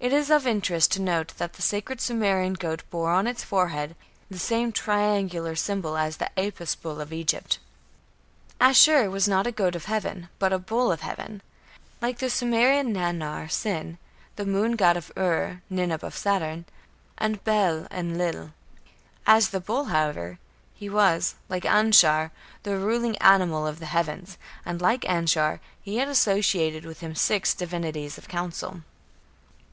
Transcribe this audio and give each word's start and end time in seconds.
It 0.00 0.12
is 0.12 0.30
of 0.30 0.46
interest 0.46 0.92
to 0.92 1.00
note 1.02 1.34
that 1.38 1.54
the 1.54 1.60
sacred 1.60 2.00
Sumerian 2.00 2.52
goat 2.52 2.84
bore 2.88 3.10
on 3.10 3.26
its 3.26 3.42
forehead 3.42 3.96
the 4.30 4.38
same 4.38 4.70
triangular 4.70 5.56
symbol 5.56 5.96
as 5.96 6.16
the 6.18 6.30
Apis 6.38 6.76
bull 6.76 7.00
of 7.00 7.12
Egypt. 7.12 7.58
Ashur 8.60 9.10
was 9.10 9.26
not 9.26 9.48
a 9.48 9.52
"goat 9.52 9.74
of 9.74 9.86
heaven", 9.86 10.28
but 10.38 10.52
a 10.52 10.58
"bull 10.60 10.92
of 10.92 11.00
heaven", 11.00 11.42
like 12.00 12.18
the 12.20 12.30
Sumerian 12.30 12.94
Nannar 12.94 13.50
(Sin), 13.50 13.98
the 14.36 14.46
moon 14.46 14.76
god 14.76 14.96
of 14.96 15.10
Ur, 15.16 15.62
Ninip 15.68 16.04
of 16.04 16.16
Saturn, 16.16 16.64
and 17.18 17.42
Bel 17.42 17.88
Enlil. 17.90 18.52
As 19.26 19.48
the 19.50 19.60
bull, 19.60 19.86
however, 19.86 20.38
he 20.74 20.88
was, 20.88 21.34
like 21.48 21.64
Anshar, 21.64 22.30
the 22.62 22.78
ruling 22.78 23.16
animal 23.18 23.66
of 23.66 23.80
the 23.80 23.86
heavens; 23.86 24.38
and 24.64 24.80
like 24.80 25.02
Anshar 25.06 25.58
he 25.82 25.96
had 25.96 26.06
associated 26.06 26.84
with 26.84 27.00
him 27.00 27.16
"six 27.16 27.52
divinities 27.52 28.16
of 28.16 28.28
council". 28.28 28.82